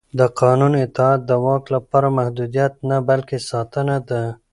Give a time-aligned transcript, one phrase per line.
[0.19, 4.21] د قانون اطاعت د واک لپاره محدودیت نه بلکې ساتنه ده